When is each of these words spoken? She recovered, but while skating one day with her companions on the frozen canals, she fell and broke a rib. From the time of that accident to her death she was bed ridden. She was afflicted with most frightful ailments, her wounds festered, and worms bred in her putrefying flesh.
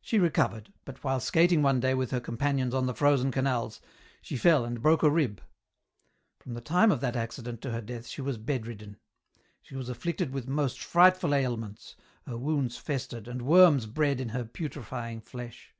She 0.00 0.18
recovered, 0.18 0.72
but 0.86 1.04
while 1.04 1.20
skating 1.20 1.60
one 1.60 1.80
day 1.80 1.92
with 1.92 2.12
her 2.12 2.18
companions 2.20 2.72
on 2.72 2.86
the 2.86 2.94
frozen 2.94 3.30
canals, 3.30 3.78
she 4.22 4.38
fell 4.38 4.64
and 4.64 4.80
broke 4.80 5.02
a 5.02 5.10
rib. 5.10 5.42
From 6.38 6.54
the 6.54 6.62
time 6.62 6.90
of 6.90 7.00
that 7.02 7.14
accident 7.14 7.60
to 7.60 7.72
her 7.72 7.82
death 7.82 8.06
she 8.06 8.22
was 8.22 8.38
bed 8.38 8.66
ridden. 8.66 8.96
She 9.60 9.76
was 9.76 9.90
afflicted 9.90 10.32
with 10.32 10.48
most 10.48 10.82
frightful 10.82 11.34
ailments, 11.34 11.94
her 12.26 12.38
wounds 12.38 12.78
festered, 12.78 13.28
and 13.28 13.42
worms 13.42 13.84
bred 13.84 14.18
in 14.18 14.30
her 14.30 14.46
putrefying 14.46 15.20
flesh. 15.20 15.74